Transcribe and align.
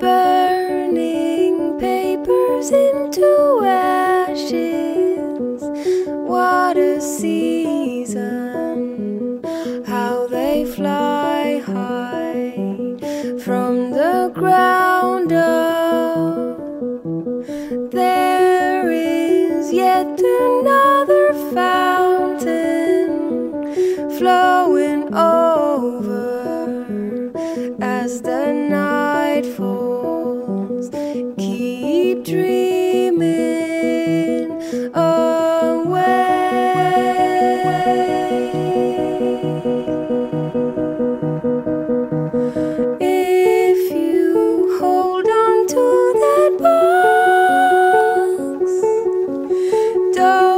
Burning 0.00 1.78
papers 1.78 2.70
into 2.70 3.60
ashes. 3.62 5.60
What 6.06 6.78
a 6.78 6.98
season. 7.02 8.22
How 9.86 10.26
they 10.28 10.64
fly 10.64 11.58
high 11.66 12.52
from 13.44 13.90
the 13.90 14.30
ground 14.32 15.34
up. 15.34 16.56
There 17.92 18.90
is 18.90 19.70
yet 19.74 20.06
another 20.18 20.87
flowing 24.48 25.02
over 25.14 26.24
as 27.82 28.22
the 28.22 28.52
night 28.52 29.44
falls. 29.56 30.88
Keep 31.36 32.24
dreaming 32.24 33.26
away. 34.94 36.14
If 43.00 43.78
you 43.92 44.78
hold 44.80 45.26
on 45.44 45.66
to 45.74 45.84
that 46.24 46.52
box, 46.66 47.80
don't 50.16 50.57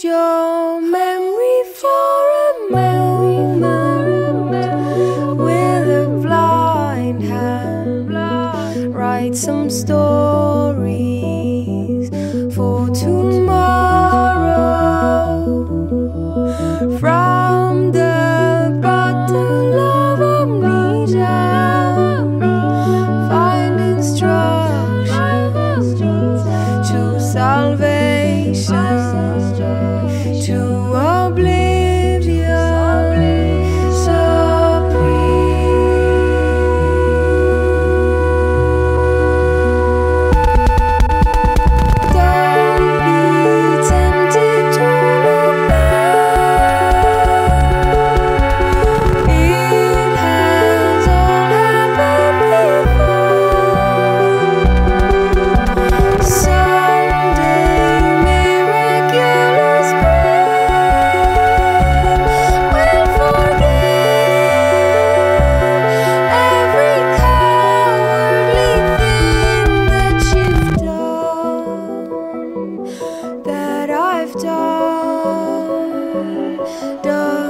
Hold 0.00 0.04
your 0.04 0.80
memory 0.80 1.64
for 1.74 1.88
a 1.88 2.70
moment 2.70 3.50
with 5.38 5.88
a 5.88 6.06
blind 6.22 7.22
hand. 7.22 8.94
Write 8.94 9.34
some 9.34 9.68
stories 9.68 10.37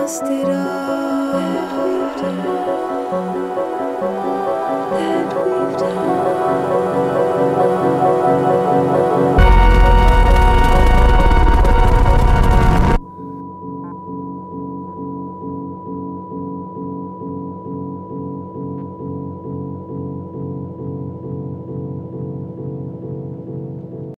Dust 0.09 0.23
it 0.25 0.49
up. 0.49 0.89